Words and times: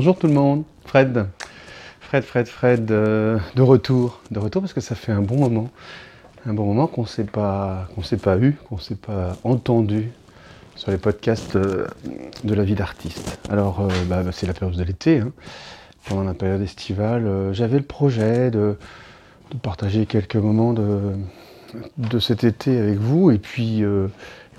Bonjour 0.00 0.16
tout 0.16 0.28
le 0.28 0.32
monde, 0.32 0.64
Fred. 0.86 1.26
Fred, 2.00 2.24
Fred, 2.24 2.48
Fred, 2.48 2.90
euh, 2.90 3.38
de 3.54 3.60
retour. 3.60 4.22
De 4.30 4.38
retour 4.38 4.62
parce 4.62 4.72
que 4.72 4.80
ça 4.80 4.94
fait 4.94 5.12
un 5.12 5.20
bon 5.20 5.36
moment. 5.36 5.68
Un 6.46 6.54
bon 6.54 6.64
moment 6.64 6.86
qu'on 6.86 7.02
ne 7.02 7.06
s'est 7.06 7.24
pas, 7.24 7.86
qu'on 7.94 8.02
s'est 8.02 8.16
pas 8.16 8.38
eu, 8.38 8.56
qu'on 8.66 8.76
ne 8.76 8.80
s'est 8.80 8.94
pas 8.94 9.36
entendu 9.44 10.10
sur 10.74 10.90
les 10.90 10.96
podcasts 10.96 11.54
euh, 11.56 11.86
de 12.44 12.54
la 12.54 12.64
vie 12.64 12.76
d'artiste. 12.76 13.38
Alors, 13.50 13.80
euh, 13.82 13.88
bah, 14.06 14.22
bah, 14.22 14.30
c'est 14.32 14.46
la 14.46 14.54
période 14.54 14.74
de 14.74 14.82
l'été. 14.82 15.18
hein. 15.18 15.32
Pendant 16.08 16.24
la 16.24 16.32
période 16.32 16.62
estivale, 16.62 17.50
j'avais 17.52 17.76
le 17.76 17.84
projet 17.84 18.50
de, 18.50 18.78
partager 19.60 20.06
quelques 20.06 20.36
moments 20.36 20.72
de, 20.72 21.12
de 21.98 22.18
cet 22.18 22.42
été 22.42 22.78
avec 22.78 22.96
vous. 22.96 23.30
Et 23.32 23.38
puis, 23.38 23.84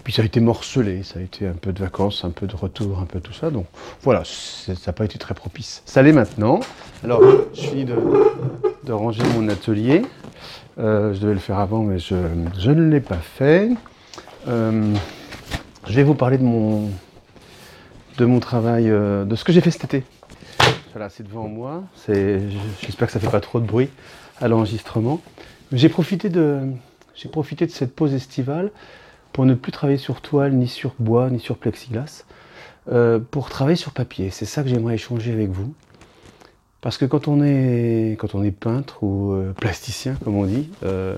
puis 0.03 0.13
ça 0.13 0.21
a 0.21 0.25
été 0.25 0.39
morcelé. 0.39 1.03
Ça 1.03 1.19
a 1.19 1.21
été 1.21 1.47
un 1.47 1.53
peu 1.53 1.71
de 1.71 1.79
vacances, 1.79 2.23
un 2.23 2.31
peu 2.31 2.47
de 2.47 2.55
retour, 2.55 2.99
un 2.99 3.05
peu 3.05 3.19
tout 3.19 3.33
ça. 3.33 3.49
Donc 3.49 3.65
voilà, 4.01 4.23
ça 4.25 4.73
n'a 4.87 4.93
pas 4.93 5.05
été 5.05 5.17
très 5.17 5.33
propice. 5.33 5.81
Ça 5.85 6.01
l'est 6.01 6.13
maintenant. 6.13 6.59
Alors, 7.03 7.21
je 7.53 7.61
finis 7.61 7.85
de, 7.85 7.95
de 8.83 8.93
ranger 8.93 9.23
mon 9.35 9.47
atelier. 9.49 10.03
Euh, 10.79 11.13
je 11.13 11.19
devais 11.19 11.33
le 11.33 11.39
faire 11.39 11.59
avant, 11.59 11.83
mais 11.83 11.99
je, 11.99 12.15
ne 12.15 12.89
l'ai 12.89 13.01
pas 13.01 13.17
fait. 13.17 13.69
Euh, 14.47 14.93
je 15.87 15.93
vais 15.93 16.03
vous 16.03 16.15
parler 16.15 16.37
de 16.37 16.43
mon, 16.43 16.89
de 18.17 18.25
mon 18.25 18.39
travail, 18.39 18.89
euh, 18.89 19.25
de 19.25 19.35
ce 19.35 19.43
que 19.43 19.51
j'ai 19.51 19.61
fait 19.61 19.71
cet 19.71 19.83
été. 19.83 20.03
Voilà, 20.93 21.09
c'est 21.09 21.23
devant 21.23 21.47
moi. 21.47 21.83
J'espère 22.07 23.07
que 23.07 23.13
ça 23.13 23.19
ne 23.19 23.23
fait 23.23 23.31
pas 23.31 23.41
trop 23.41 23.59
de 23.59 23.65
bruit 23.65 23.89
à 24.39 24.47
l'enregistrement. 24.47 25.21
J'ai 25.71 25.89
profité 25.89 26.29
de 26.29 26.71
cette 27.69 27.95
pause 27.95 28.13
estivale 28.13 28.71
pour 29.33 29.45
ne 29.45 29.53
plus 29.53 29.71
travailler 29.71 29.97
sur 29.99 30.21
toile, 30.21 30.53
ni 30.53 30.67
sur 30.67 30.93
bois, 30.99 31.29
ni 31.29 31.39
sur 31.39 31.57
plexiglas, 31.57 32.25
euh, 32.91 33.19
pour 33.19 33.49
travailler 33.49 33.75
sur 33.77 33.91
papier. 33.91 34.29
C'est 34.29 34.45
ça 34.45 34.63
que 34.63 34.69
j'aimerais 34.69 34.95
échanger 34.95 35.31
avec 35.31 35.49
vous. 35.49 35.73
Parce 36.81 36.97
que 36.97 37.05
quand 37.05 37.27
on 37.27 37.43
est, 37.43 38.17
peintre 38.59 39.03
ou 39.03 39.33
euh, 39.33 39.53
plasticien, 39.53 40.15
comme 40.23 40.35
on 40.35 40.45
dit, 40.45 40.69
euh, 40.83 41.15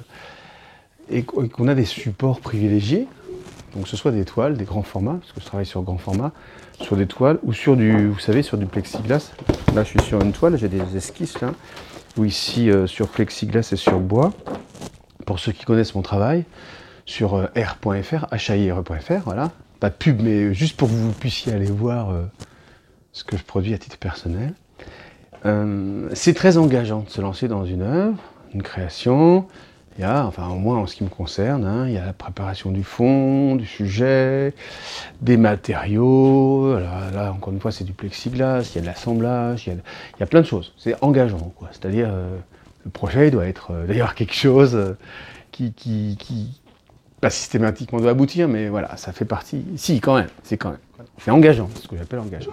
et 1.10 1.24
qu- 1.24 1.46
et 1.46 1.50
qu'on 1.50 1.68
a 1.70 1.76
des 1.76 1.86
supports 1.86 2.42
privilégiés, 2.42 3.08
donc 3.74 3.84
que 3.84 3.90
ce 3.90 3.96
soit 3.98 4.12
des 4.12 4.26
toiles, 4.26 4.58
des 4.58 4.66
grands 4.66 4.84
formats, 4.84 5.18
parce 5.22 5.32
que 5.32 5.40
je 5.40 5.46
travaille 5.46 5.66
sur 5.66 5.82
grand 5.82 5.98
format, 5.98 6.32
sur 6.82 6.98
des 6.98 7.08
toiles 7.08 7.40
ou 7.44 7.54
sur 7.54 7.78
du, 7.78 8.08
vous 8.10 8.20
savez, 8.20 8.44
sur 8.44 8.58
du 8.58 8.66
plexiglas. 8.66 9.32
Là, 9.74 9.84
je 9.84 9.90
suis 9.90 10.02
sur 10.02 10.22
une 10.22 10.34
toile, 10.34 10.58
j'ai 10.58 10.68
des 10.68 10.98
esquisses 10.98 11.40
là, 11.40 11.54
ou 12.18 12.26
ici 12.26 12.70
sur 12.86 13.08
plexiglas 13.08 13.70
et 13.72 13.76
sur 13.78 14.00
bois. 14.00 14.32
Pour 15.26 15.40
ceux 15.40 15.54
qui 15.54 15.64
connaissent 15.64 15.96
mon 15.96 16.02
travail, 16.02 16.44
sur 17.06 17.36
euh, 17.36 17.46
r.fr, 17.56 18.26
haire.fr, 18.32 19.22
voilà. 19.26 19.52
Pas 19.80 19.90
de 19.90 19.96
pub, 19.96 20.22
mais 20.22 20.54
juste 20.54 20.78
pour 20.78 20.88
que 20.88 20.94
vous 20.94 21.12
puissiez 21.12 21.54
aller 21.54 21.66
voir 21.66 22.12
euh, 22.12 22.24
ce 23.12 23.24
que 23.24 23.38
je 23.38 23.44
produis 23.44 23.74
à 23.74 23.78
titre 23.78 23.98
personnel. 23.98 24.54
Euh, 25.46 26.08
c'est 26.14 26.34
très 26.34 26.58
engageant 26.58 27.02
de 27.02 27.10
se 27.10 27.20
lancer 27.20 27.48
dans 27.50 27.66
une 27.66 27.82
œuvre, 27.82 28.18
une 28.54 28.64
création. 28.64 29.46
Il 29.98 30.02
y 30.02 30.06
a, 30.06 30.26
enfin 30.26 30.48
au 30.48 30.56
moins 30.56 30.80
en 30.80 30.88
ce 30.88 30.96
qui 30.96 31.04
me 31.04 31.10
concerne, 31.10 31.66
hein, 31.66 31.88
il 31.88 31.94
y 31.94 31.98
a 31.98 32.06
la 32.06 32.14
préparation 32.14 32.72
du 32.72 32.84
fond, 32.84 33.56
du 33.56 33.66
sujet, 33.68 34.54
des 35.22 35.38
matériaux. 35.38 36.80
Là, 36.80 37.32
encore 37.32 37.54
une 37.54 37.60
fois, 37.60 37.72
c'est 37.72 37.84
du 37.84 37.94
plexiglas, 37.94 38.72
il 38.72 38.76
y 38.76 38.78
a 38.80 38.82
de 38.82 38.88
l'assemblage, 38.88 39.68
il, 39.68 39.78
y 40.20 40.24
a- 40.24 40.26
plein 40.26 40.42
de 40.42 40.48
choses. 40.48 40.74
C'est 40.78 40.96
engageant, 41.04 41.52
quoi. 41.58 41.70
C'est-à-dire, 41.74 42.08
euh, 42.10 42.36
le 42.86 42.90
projet 42.90 43.30
doit 43.30 43.46
être 43.46 43.72
euh, 43.72 43.86
d'ailleurs 43.86 44.16
quelque 44.16 44.34
chose 44.34 44.74
euh, 44.76 44.98
qui, 45.52 45.74
pas 47.24 47.30
systématiquement 47.30 48.02
doit 48.02 48.12
aboutir, 48.12 48.50
mais 48.50 48.68
voilà, 48.68 48.98
ça 48.98 49.14
fait 49.14 49.24
partie. 49.24 49.64
Si, 49.78 50.02
quand 50.02 50.16
même, 50.16 50.28
c'est 50.44 50.58
quand 50.58 50.72
même. 50.72 50.80
C'est 51.20 51.32
engageant, 51.32 51.70
c'est 51.74 51.84
ce 51.84 51.88
que 51.88 51.96
j'appelle 51.96 52.20
engageant. 52.20 52.52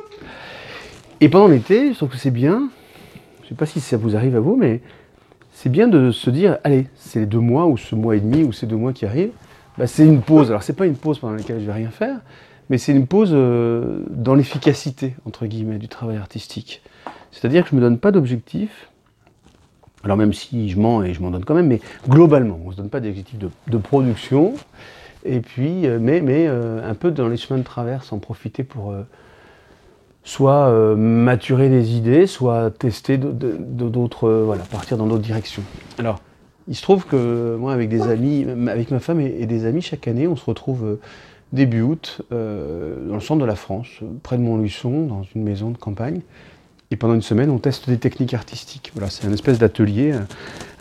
Et 1.20 1.28
pendant 1.28 1.48
l'été, 1.48 1.90
je 1.90 1.96
trouve 1.96 2.10
que 2.10 2.16
c'est 2.16 2.30
bien, 2.30 2.70
je 3.42 3.48
sais 3.48 3.56
pas 3.56 3.66
si 3.66 3.80
ça 3.80 3.96
vous 3.96 4.14
arrive 4.14 4.36
à 4.36 4.40
vous, 4.40 4.54
mais 4.54 4.80
c'est 5.52 5.70
bien 5.70 5.88
de 5.88 6.12
se 6.12 6.30
dire, 6.30 6.58
allez, 6.62 6.86
c'est 6.94 7.18
les 7.18 7.26
deux 7.26 7.40
mois, 7.40 7.66
ou 7.66 7.76
ce 7.76 7.96
mois 7.96 8.14
et 8.14 8.20
demi, 8.20 8.44
ou 8.44 8.52
ces 8.52 8.66
deux 8.66 8.76
mois 8.76 8.92
qui 8.92 9.06
arrivent, 9.06 9.32
bah, 9.76 9.88
c'est 9.88 10.06
une 10.06 10.22
pause. 10.22 10.50
Alors, 10.50 10.62
c'est 10.62 10.76
pas 10.76 10.86
une 10.86 10.94
pause 10.94 11.18
pendant 11.18 11.34
laquelle 11.34 11.58
je 11.58 11.66
vais 11.66 11.72
rien 11.72 11.90
faire, 11.90 12.20
mais 12.68 12.78
c'est 12.78 12.92
une 12.92 13.08
pause 13.08 13.30
euh, 13.32 14.04
dans 14.08 14.36
l'efficacité, 14.36 15.16
entre 15.26 15.46
guillemets, 15.46 15.78
du 15.78 15.88
travail 15.88 16.16
artistique. 16.16 16.80
C'est-à-dire 17.32 17.64
que 17.64 17.70
je 17.70 17.74
me 17.74 17.80
donne 17.80 17.98
pas 17.98 18.12
d'objectif, 18.12 18.88
alors 20.04 20.16
même 20.16 20.32
si 20.32 20.68
je 20.68 20.78
mens 20.78 21.02
et 21.02 21.14
je 21.14 21.20
m'en 21.20 21.30
donne 21.30 21.44
quand 21.44 21.54
même, 21.54 21.68
mais 21.68 21.80
globalement, 22.08 22.58
on 22.64 22.68
ne 22.68 22.72
se 22.72 22.76
donne 22.78 22.88
pas 22.88 23.00
d'objectif 23.00 23.38
de, 23.38 23.50
de 23.68 23.78
production, 23.78 24.54
et 25.24 25.40
puis, 25.40 25.86
euh, 25.86 25.98
mais, 26.00 26.22
euh, 26.28 26.88
un 26.88 26.94
peu 26.94 27.10
dans 27.10 27.28
les 27.28 27.36
chemins 27.36 27.58
de 27.58 27.64
traverse, 27.64 28.12
en 28.12 28.18
profiter 28.18 28.64
pour 28.64 28.92
euh, 28.92 29.02
soit 30.24 30.70
maturer 30.96 31.68
des 31.68 31.96
idées, 31.96 32.26
soit 32.26 32.70
tester 32.70 33.18
d'autres, 33.18 34.30
voilà, 34.30 34.62
partir 34.64 34.96
dans 34.96 35.06
d'autres 35.06 35.22
directions. 35.22 35.62
Alors, 35.98 36.20
il 36.68 36.76
se 36.76 36.82
trouve 36.82 37.06
que 37.06 37.56
moi, 37.58 37.72
avec 37.72 37.88
des 37.88 38.02
amis, 38.02 38.46
avec 38.68 38.90
ma 38.90 39.00
femme 39.00 39.20
et, 39.20 39.46
des 39.46 39.64
amis, 39.64 39.80
chaque 39.80 40.06
année, 40.08 40.28
on 40.28 40.36
se 40.36 40.44
retrouve 40.44 40.98
début 41.52 41.80
août 41.80 42.20
dans 42.30 43.14
le 43.14 43.20
centre 43.20 43.40
de 43.40 43.46
la 43.46 43.56
France, 43.56 43.88
près 44.22 44.36
de 44.36 44.42
Montluçon, 44.42 45.06
dans 45.06 45.22
une 45.34 45.42
maison 45.42 45.70
de 45.70 45.78
campagne. 45.78 46.20
Et 46.90 46.96
pendant 46.96 47.14
une 47.14 47.22
semaine, 47.22 47.50
on 47.50 47.58
teste 47.58 47.88
des 47.88 47.98
techniques 47.98 48.34
artistiques. 48.34 48.90
Voilà, 48.94 49.10
c'est 49.10 49.26
un 49.26 49.32
espèce 49.32 49.58
d'atelier, 49.58 50.12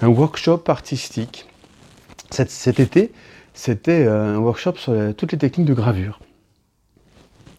un, 0.02 0.08
workshop 0.08 0.64
artistique. 0.68 1.46
Cet, 2.31 2.50
cet 2.50 2.80
été, 2.80 3.12
c'était 3.53 4.06
euh, 4.06 4.36
un 4.36 4.40
workshop 4.40 4.75
sur 4.75 4.94
toutes 5.16 5.31
les 5.31 5.38
techniques 5.38 5.68
de 5.68 5.74
gravure. 5.74 6.19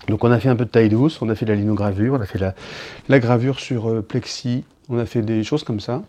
Donc 0.08 0.24
on 0.24 0.30
a 0.30 0.40
fait 0.40 0.48
un 0.48 0.56
peu 0.56 0.64
de 0.64 0.70
taille 0.70 0.88
douce, 0.88 1.20
on 1.22 1.28
a 1.28 1.34
fait 1.34 1.44
de 1.46 1.52
la 1.52 1.56
linogravure, 1.56 2.14
on 2.14 2.20
a 2.20 2.26
fait 2.26 2.38
la, 2.38 2.54
la 3.08 3.20
gravure 3.20 3.60
sur 3.60 3.88
euh, 3.88 4.02
plexi, 4.02 4.64
on 4.88 4.98
a 4.98 5.06
fait 5.06 5.22
des 5.22 5.44
choses 5.44 5.62
comme 5.62 5.80
ça 5.80 6.02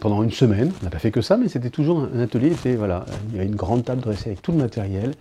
pendant 0.00 0.22
une 0.22 0.32
semaine. 0.32 0.72
On 0.80 0.84
n'a 0.84 0.90
pas 0.90 0.98
fait 0.98 1.12
que 1.12 1.20
ça, 1.20 1.36
mais 1.36 1.48
c'était 1.48 1.70
toujours 1.70 2.08
un, 2.12 2.18
atelier. 2.18 2.54
Voilà, 2.76 3.04
il 3.30 3.36
y 3.36 3.40
a 3.40 3.44
une 3.44 3.54
grande 3.54 3.84
table 3.84 4.00
dressée 4.00 4.30
avec 4.30 4.42
tout 4.42 4.52
le 4.52 4.58
matériel. 4.58 5.14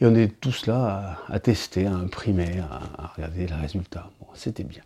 Et 0.00 0.06
on 0.06 0.14
est 0.14 0.40
tous 0.40 0.66
là 0.66 1.18
à, 1.28 1.34
à 1.34 1.40
tester, 1.40 1.86
à 1.86 1.92
imprimer, 1.92 2.60
à, 2.70 3.02
à 3.02 3.06
regarder 3.14 3.46
le 3.46 3.60
résultat. 3.60 4.10
Bon, 4.18 4.28
c'était 4.32 4.64
bien. 4.64 4.80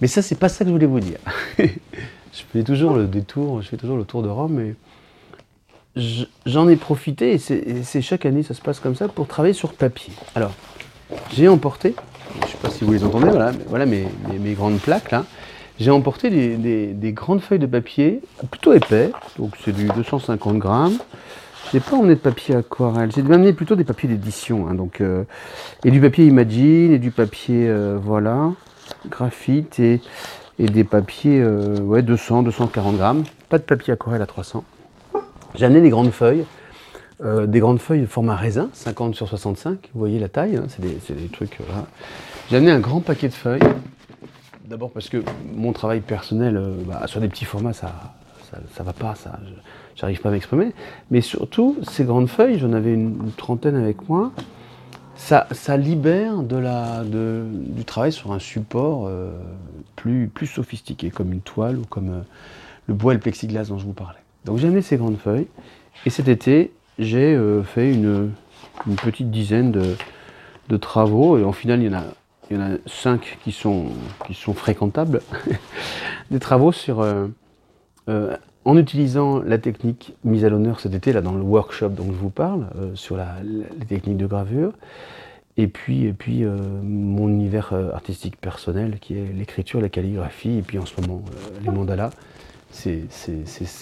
Mais 0.00 0.06
ça, 0.06 0.22
c'est 0.22 0.36
pas 0.38 0.48
ça 0.48 0.64
que 0.64 0.70
je 0.70 0.74
voulais 0.74 0.86
vous 0.86 1.00
dire. 1.00 1.18
je 1.58 2.42
fais 2.52 2.62
toujours 2.62 2.94
le 2.94 3.06
détour, 3.06 3.62
je 3.62 3.68
fais 3.68 3.76
toujours 3.76 3.96
le 3.96 4.04
tour 4.04 4.22
de 4.22 4.28
Rome, 4.28 4.52
mais 4.54 4.74
je- 5.96 6.24
j'en 6.46 6.68
ai 6.68 6.76
profité, 6.76 7.32
et 7.32 7.38
c'est 7.38 8.02
chaque 8.02 8.24
année, 8.26 8.42
ça 8.42 8.54
se 8.54 8.60
passe 8.60 8.80
comme 8.80 8.94
ça, 8.94 9.08
pour 9.08 9.26
travailler 9.26 9.54
sur 9.54 9.72
papier. 9.72 10.12
Alors, 10.34 10.52
j'ai 11.34 11.48
emporté, 11.48 11.94
je 12.40 12.46
ne 12.46 12.50
sais 12.50 12.58
pas 12.58 12.70
si 12.70 12.84
vous 12.84 12.92
les 12.92 13.02
entendez, 13.04 13.28
voilà, 13.28 13.52
voilà 13.68 13.86
mes, 13.86 14.06
grandes 14.54 14.78
plaques 14.78 15.10
là. 15.10 15.24
J'ai 15.80 15.90
emporté 15.92 16.28
des 16.30 17.12
grandes 17.12 17.40
feuilles 17.40 17.60
de 17.60 17.66
papier, 17.66 18.20
plutôt 18.50 18.72
épais, 18.72 19.10
donc 19.38 19.54
c'est 19.64 19.72
du 19.72 19.86
250 19.86 20.58
grammes. 20.58 20.98
Je 21.70 21.76
n'ai 21.76 21.82
pas 21.82 21.96
emmené 21.96 22.14
de 22.14 22.20
papier 22.20 22.54
aquarelle, 22.54 23.10
j'ai 23.14 23.20
amené 23.20 23.52
plutôt 23.52 23.76
des 23.76 23.84
papiers 23.84 24.08
d'édition, 24.08 24.68
hein, 24.68 24.74
donc, 24.74 25.00
euh, 25.00 25.24
et 25.84 25.90
du 25.90 26.00
papier 26.00 26.24
Imagine, 26.24 26.92
et 26.92 26.98
du 26.98 27.10
papier, 27.10 27.68
euh, 27.68 27.98
voilà, 28.02 28.52
graphite, 29.08 29.78
et, 29.80 30.00
des 30.58 30.84
papiers, 30.84 31.40
euh, 31.40 31.78
ouais, 31.80 32.02
200, 32.02 32.42
240 32.42 32.96
grammes. 32.96 33.24
Pas 33.48 33.58
de 33.58 33.62
papier 33.62 33.92
aquarelle 33.92 34.22
à 34.22 34.26
300. 34.26 34.64
J'ai 35.54 35.64
amené 35.64 35.80
des 35.80 35.90
grandes 35.90 36.10
feuilles, 36.10 36.44
euh, 37.24 37.46
des 37.46 37.60
grandes 37.60 37.80
feuilles 37.80 38.02
de 38.02 38.06
format 38.06 38.36
raisin, 38.36 38.68
50 38.72 39.14
sur 39.14 39.28
65, 39.28 39.90
vous 39.94 39.98
voyez 39.98 40.18
la 40.18 40.28
taille, 40.28 40.56
hein, 40.56 40.66
c'est 40.68 40.82
des, 40.82 41.28
trucs. 41.28 41.58
voilà. 41.66 41.86
J'ai 42.50 42.56
amené 42.56 42.70
un 42.70 42.80
grand 42.80 43.00
paquet 43.00 43.28
de 43.28 43.34
feuilles, 43.34 43.62
d'abord 44.66 44.90
parce 44.90 45.08
que 45.08 45.22
mon 45.54 45.72
travail 45.72 46.00
personnel, 46.00 46.56
euh, 46.56 46.74
bah, 46.86 47.06
sur 47.06 47.20
des 47.20 47.28
petits 47.28 47.44
formats, 47.44 47.72
ça 47.72 47.92
ça, 48.74 48.82
va 48.82 48.92
pas, 48.92 49.14
ça, 49.14 49.38
j'arrive 49.96 50.20
pas 50.20 50.28
à 50.28 50.32
m'exprimer. 50.32 50.72
Mais 51.10 51.20
surtout, 51.20 51.76
ces 51.82 52.04
grandes 52.04 52.28
feuilles, 52.28 52.58
j'en 52.58 52.72
avais 52.72 52.92
une 52.92 53.30
trentaine 53.36 53.76
avec 53.76 54.08
moi, 54.08 54.32
ça, 55.18 55.76
libère 55.76 56.42
du 56.42 57.84
travail 57.84 58.12
sur 58.12 58.32
un 58.32 58.38
support 58.38 59.06
euh, 59.06 59.30
plus, 59.96 60.46
sophistiqué, 60.46 61.10
comme 61.10 61.32
une 61.32 61.40
toile 61.40 61.76
ou 61.76 61.84
comme 61.84 62.10
euh, 62.10 62.20
le 62.86 62.94
bois 62.94 63.12
et 63.12 63.16
le 63.16 63.20
plexiglas 63.20 63.64
dont 63.64 63.78
je 63.78 63.84
vous 63.84 63.92
parlais. 63.92 64.20
Donc 64.44 64.58
j'ai 64.58 64.68
amené 64.68 64.80
ces 64.80 64.96
grandes 64.96 65.18
feuilles, 65.18 65.48
et 66.06 66.10
cet 66.10 66.28
été, 66.28 66.72
j'ai 66.98 67.34
euh, 67.34 67.62
fait 67.62 67.92
une, 67.92 68.32
petite 69.02 69.30
dizaine 69.30 69.72
de, 69.72 70.76
travaux, 70.76 71.36
et 71.36 71.44
en 71.44 71.52
final, 71.52 71.82
il 71.82 71.92
y 72.56 72.56
en 72.56 72.62
a, 72.62 72.76
cinq 72.86 73.38
qui 73.42 73.52
sont, 73.52 73.90
fréquentables, 74.54 75.20
des 76.30 76.38
travaux 76.38 76.72
sur, 76.72 77.04
en 78.68 78.76
utilisant 78.76 79.40
la 79.40 79.56
technique 79.56 80.14
mise 80.24 80.44
à 80.44 80.50
l'honneur 80.50 80.78
cet 80.78 80.92
été, 80.92 81.14
là, 81.14 81.22
dans 81.22 81.32
le 81.32 81.40
workshop 81.40 81.88
dont 81.88 82.04
je 82.04 82.18
vous 82.18 82.28
parle, 82.28 82.66
euh, 82.76 82.94
sur 82.94 83.16
la, 83.16 83.36
les 83.42 83.86
techniques 83.86 84.18
de 84.18 84.26
gravure, 84.26 84.74
et 85.56 85.68
puis, 85.68 86.04
et 86.04 86.12
puis 86.12 86.44
euh, 86.44 86.54
mon 86.82 87.28
univers 87.28 87.70
euh, 87.72 87.90
artistique 87.92 88.38
personnel 88.38 88.98
qui 89.00 89.16
est 89.16 89.32
l'écriture, 89.34 89.80
la 89.80 89.88
calligraphie, 89.88 90.58
et 90.58 90.62
puis 90.62 90.78
en 90.78 90.84
ce 90.84 91.00
moment 91.00 91.22
les 91.62 91.70
mandalas, 91.70 92.10
ces, 92.70 93.08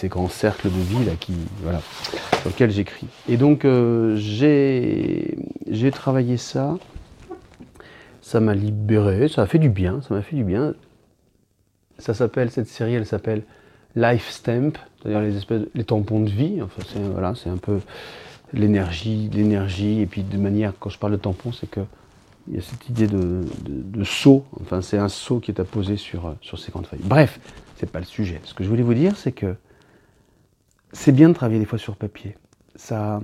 grands 0.04 0.28
cercles 0.28 0.68
de 0.68 0.78
vie 0.78 1.04
là, 1.04 1.14
qui, 1.18 1.34
voilà, 1.64 1.80
sur 2.40 2.50
lesquels 2.50 2.70
j'écris. 2.70 3.08
Et 3.28 3.36
donc 3.36 3.66
j'ai 4.14 5.36
j'ai 5.68 5.90
travaillé 5.90 6.36
ça 6.36 6.78
ça 8.22 8.38
m'a 8.38 8.54
libéré, 8.54 9.26
ça 9.26 9.42
a 9.42 9.46
fait 9.46 9.58
du 9.58 9.68
bien, 9.68 10.00
ça 10.02 10.14
m'a 10.14 10.22
fait 10.22 10.36
du 10.36 10.44
bien. 10.44 10.74
Ça 11.98 12.14
s'appelle, 12.14 12.50
cette 12.50 12.68
série, 12.68 12.94
elle 12.94 13.06
s'appelle 13.06 13.42
Life 13.96 14.31
Stamp, 14.31 14.72
c'est-à-dire 15.00 15.20
les 15.20 15.37
espèces, 15.37 15.62
les 15.75 15.84
tampons 15.84 16.20
de 16.20 16.31
vie. 16.31 16.60
Enfin, 16.62 16.82
c'est 16.93 17.00
voilà, 17.00 17.34
c'est 17.34 17.50
un 17.50 17.56
peu 17.56 17.81
l'énergie, 18.52 19.31
l'énergie. 19.32 20.00
Et 20.00 20.06
puis 20.06 20.22
de 20.22 20.38
manière, 20.38 20.72
quand 20.78 20.90
je 20.90 20.98
parle 20.98 21.12
de 21.12 21.19
tampons, 21.19 21.52
c'est 21.52 21.70
que 21.70 21.81
il 22.48 22.54
y 22.54 22.58
a 22.58 22.62
cette 22.62 22.88
idée 22.88 23.08
de, 23.08 23.44
de. 23.64 24.04
Enfin, 24.60 24.81
c'est 24.81 24.98
un 24.98 25.08
seau 25.08 25.40
qui 25.40 25.50
est 25.50 25.60
apposé 25.60 25.96
sur 25.96 26.34
sur 26.43 26.58
ces 26.58 26.70
grandes 26.70 26.87
feuilles. 26.87 27.00
Bref, 27.02 27.40
c'est 27.76 27.90
pas 27.90 27.98
le 27.98 28.04
sujet. 28.04 28.40
Ce 28.44 28.54
que 28.54 28.62
je 28.62 28.69
voulais 28.69 28.82
vous 28.82 28.94
dire, 28.94 29.16
c'est 29.16 29.32
que 29.32 29.56
c'est 30.93 31.12
bien 31.12 31.28
de 31.28 31.34
travailler 31.34 31.58
des 31.58 31.66
fois 31.66 31.78
sur 31.78 31.96
papier. 31.96 32.37
Ça, 32.76 33.20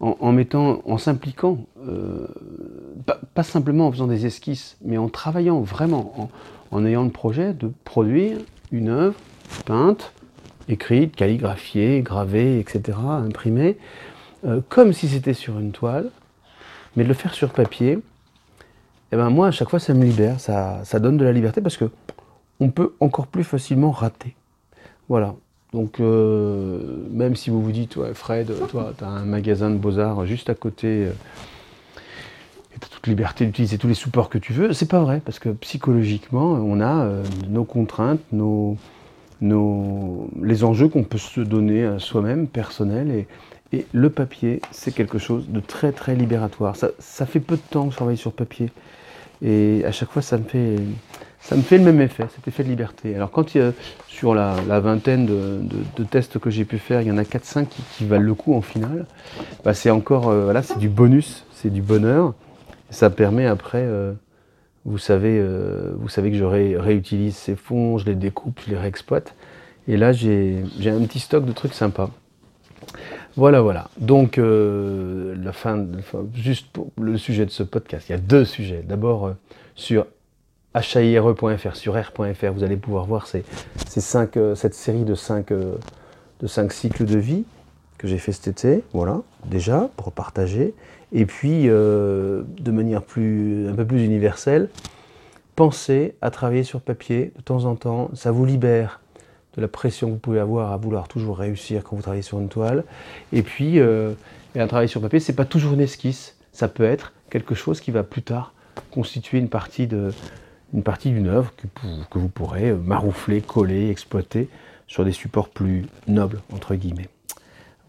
en, 0.00 0.32
mettant, 0.32 0.82
en 0.84 0.98
s'impliquant, 0.98 1.58
euh, 1.86 2.26
pas, 3.34 3.42
simplement 3.42 3.86
en 3.88 3.92
faisant 3.92 4.06
des 4.06 4.26
esquisses, 4.26 4.76
mais 4.84 4.98
en 4.98 5.08
travaillant 5.08 5.60
vraiment, 5.60 6.30
en, 6.70 6.84
ayant 6.84 7.04
le 7.04 7.10
projet 7.10 7.54
de 7.54 7.72
produire 7.84 8.38
une 8.72 8.88
œuvre 8.88 9.16
peinte, 9.64 10.12
écrite, 10.68 11.14
calligraphiée, 11.16 12.02
gravée, 12.02 12.58
etc., 12.58 12.98
imprimée, 12.98 13.76
euh, 14.44 14.60
comme 14.68 14.92
si 14.92 15.08
c'était 15.08 15.34
sur 15.34 15.58
une 15.58 15.72
toile, 15.72 16.10
mais 16.96 17.04
de 17.04 17.08
le 17.08 17.14
faire 17.14 17.34
sur 17.34 17.50
papier, 17.50 17.98
eh 19.12 19.16
ben 19.16 19.30
moi 19.30 19.48
à 19.48 19.50
chaque 19.50 19.70
fois 19.70 19.78
ça 19.78 19.94
me 19.94 20.04
libère, 20.04 20.40
ça, 20.40 20.80
ça 20.84 20.98
donne 20.98 21.16
de 21.16 21.24
la 21.24 21.32
liberté 21.32 21.60
parce 21.60 21.76
que 21.76 21.90
on 22.60 22.70
peut 22.70 22.94
encore 23.00 23.26
plus 23.26 23.44
facilement 23.44 23.90
rater. 23.90 24.34
Voilà. 25.08 25.34
Donc, 25.72 26.00
euh, 26.00 27.04
même 27.10 27.36
si 27.36 27.50
vous 27.50 27.62
vous 27.62 27.72
dites, 27.72 27.96
ouais, 27.96 28.14
Fred, 28.14 28.50
toi, 28.68 28.92
tu 28.96 29.04
as 29.04 29.08
un 29.08 29.24
magasin 29.24 29.70
de 29.70 29.76
beaux-arts 29.76 30.24
juste 30.24 30.48
à 30.48 30.54
côté, 30.54 31.06
euh, 31.06 31.12
tu 32.70 32.86
as 32.86 32.88
toute 32.88 33.06
liberté 33.06 33.44
d'utiliser 33.44 33.76
tous 33.76 33.88
les 33.88 33.94
supports 33.94 34.30
que 34.30 34.38
tu 34.38 34.52
veux, 34.52 34.72
c'est 34.72 34.88
pas 34.88 35.00
vrai, 35.00 35.20
parce 35.24 35.38
que 35.38 35.50
psychologiquement, 35.50 36.52
on 36.52 36.80
a 36.80 37.04
euh, 37.04 37.22
nos 37.48 37.64
contraintes, 37.64 38.20
nos, 38.32 38.78
nos, 39.40 40.28
les 40.42 40.64
enjeux 40.64 40.88
qu'on 40.88 41.04
peut 41.04 41.18
se 41.18 41.40
donner 41.40 41.84
à 41.84 41.98
soi-même, 41.98 42.46
personnels, 42.46 43.10
et, 43.10 43.26
et, 43.72 43.86
le 43.92 44.10
papier, 44.10 44.60
c'est 44.70 44.94
quelque 44.94 45.18
chose 45.18 45.48
de 45.48 45.60
très 45.60 45.92
très 45.92 46.14
libératoire. 46.14 46.76
Ça, 46.76 46.90
ça 46.98 47.26
fait 47.26 47.40
peu 47.40 47.56
de 47.56 47.62
temps 47.70 47.86
que 47.86 47.92
je 47.92 47.96
travaille 47.96 48.16
sur 48.16 48.32
papier, 48.32 48.70
et 49.42 49.82
à 49.84 49.92
chaque 49.92 50.10
fois, 50.10 50.22
ça 50.22 50.38
me 50.38 50.44
fait 50.44 50.76
ça 51.46 51.54
me 51.54 51.62
fait 51.62 51.78
le 51.78 51.84
même 51.84 52.00
effet, 52.00 52.24
cet 52.34 52.48
effet 52.48 52.64
de 52.64 52.68
liberté. 52.68 53.14
Alors 53.14 53.30
quand 53.30 53.54
il 53.54 53.58
y 53.58 53.60
a, 53.64 53.72
sur 54.08 54.34
la, 54.34 54.56
vingtaine 54.80 55.26
de, 55.26 56.04
tests 56.04 56.40
que 56.40 56.50
j'ai 56.50 56.64
pu 56.64 56.78
faire, 56.78 57.02
il 57.02 57.06
y 57.06 57.10
en 57.12 57.18
a 57.18 57.22
4-5 57.22 57.66
qui, 57.96 58.04
valent 58.04 58.24
le 58.24 58.34
coup 58.34 58.52
en 58.52 58.62
finale, 58.62 59.06
bah 59.64 59.72
c'est 59.72 59.90
encore, 59.90 60.28
euh, 60.28 60.44
voilà, 60.44 60.64
c'est 60.64 60.78
du 60.78 60.88
bonus, 60.88 61.44
c'est 61.52 61.70
du 61.70 61.82
bonheur. 61.82 62.34
Ça 62.90 63.10
permet 63.10 63.46
après, 63.46 63.82
euh, 63.82 64.12
vous, 64.86 64.98
savez, 64.98 65.38
euh, 65.38 65.92
vous 65.98 66.08
savez 66.08 66.30
que 66.30 66.36
je 66.38 66.44
réutilise 66.44 67.36
ces 67.36 67.56
fonds, 67.56 67.98
je 67.98 68.06
les 68.06 68.14
découpe, 68.14 68.60
je 68.64 68.70
les 68.70 68.78
réexploite. 68.78 69.34
Et 69.86 69.98
là, 69.98 70.12
j'ai 70.12 70.64
un 70.86 71.00
petit 71.02 71.20
stock 71.20 71.44
de 71.44 71.52
trucs 71.52 71.74
sympas. 71.74 72.10
Voilà, 73.36 73.60
voilà. 73.60 73.90
Donc, 73.98 74.38
la 74.38 75.52
fin, 75.52 75.86
juste 76.34 76.68
pour 76.72 76.90
le 76.98 77.18
sujet 77.18 77.44
de 77.44 77.50
ce 77.50 77.62
podcast, 77.62 78.08
il 78.08 78.12
y 78.12 78.14
a 78.14 78.18
deux 78.18 78.44
sujets. 78.44 78.82
D'abord, 78.82 79.34
sur 79.76 80.06
HAIRE.fr 80.76 81.74
sur 81.74 81.94
R.fr, 81.94 82.52
vous 82.52 82.62
allez 82.62 82.76
pouvoir 82.76 83.06
voir 83.06 83.26
ces, 83.26 83.44
cinq, 83.86 84.36
euh, 84.36 84.54
cette 84.54 84.74
série 84.74 85.04
de 85.04 85.14
5 85.14 85.50
euh, 85.50 85.76
de 86.40 86.46
cinq 86.46 86.70
cycles 86.72 87.06
de 87.06 87.16
vie 87.16 87.44
que 87.96 88.06
j'ai 88.06 88.18
fait 88.18 88.32
cet 88.32 88.48
été, 88.48 88.84
voilà, 88.92 89.22
déjà, 89.46 89.88
pour 89.96 90.12
partager. 90.12 90.74
Et 91.18 91.24
puis, 91.24 91.62
euh, 91.64 92.42
de 92.60 92.70
manière 92.70 93.02
plus, 93.02 93.68
un 93.70 93.74
peu 93.74 93.86
plus 93.86 94.04
universelle, 94.04 94.68
pensez 95.56 96.14
à 96.20 96.30
travailler 96.30 96.62
sur 96.62 96.82
papier 96.82 97.32
de 97.34 97.40
temps 97.40 97.64
en 97.64 97.74
temps, 97.74 98.10
ça 98.12 98.30
vous 98.30 98.44
libère 98.44 99.00
de 99.56 99.62
la 99.62 99.68
pression 99.68 100.08
que 100.08 100.12
vous 100.12 100.18
pouvez 100.18 100.40
avoir 100.40 100.72
à 100.72 100.76
vouloir 100.76 101.08
toujours 101.08 101.38
réussir 101.38 101.84
quand 101.84 101.96
vous 101.96 102.02
travaillez 102.02 102.20
sur 102.20 102.38
une 102.38 102.50
toile. 102.50 102.84
Et 103.32 103.42
puis, 103.42 103.80
un 103.80 104.66
travail 104.66 104.90
sur 104.90 105.00
papier, 105.00 105.18
c'est 105.18 105.32
pas 105.32 105.46
toujours 105.46 105.72
une 105.72 105.80
esquisse, 105.80 106.36
ça 106.52 106.68
peut 106.68 106.84
être 106.84 107.14
quelque 107.30 107.54
chose 107.54 107.80
qui 107.80 107.90
va 107.90 108.02
plus 108.02 108.22
tard 108.22 108.52
constituer 108.90 109.38
une 109.38 109.48
partie 109.48 109.88
partie 110.84 111.10
d'une 111.12 111.28
œuvre 111.28 111.54
que, 112.10 112.18
vous 112.18 112.28
pourrez 112.28 112.74
maroufler, 112.74 113.40
coller, 113.40 113.88
exploiter 113.88 114.50
sur 114.86 115.06
des 115.06 115.12
supports 115.12 115.48
plus 115.48 115.86
nobles, 116.08 116.42
entre 116.52 116.74
guillemets. 116.74 117.08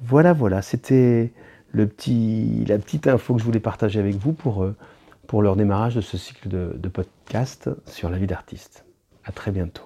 Voilà, 0.01 0.31
voilà, 0.31 0.61
c'était 0.61 1.33
la 1.73 1.85
petite 1.85 3.07
info 3.07 3.33
que 3.33 3.39
je 3.39 3.45
voulais 3.45 3.59
partager 3.59 3.99
avec 3.99 4.15
vous 4.15 4.33
pour, 4.33 4.63
euh, 4.63 4.75
leur 5.41 5.55
démarrage 5.55 5.95
de 5.95 6.01
ce 6.01 6.17
cycle 6.17 6.47
de, 6.47 6.73
de 6.77 6.89
podcast 6.89 7.69
sur 7.85 8.09
la 8.09 8.17
vie 8.17 8.27
d'artiste. 8.27 8.85
À 9.25 9.31
très 9.31 9.51
bientôt. 9.51 9.83